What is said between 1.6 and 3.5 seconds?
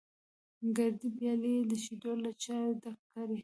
د شیدو له چایو ډکې کړې.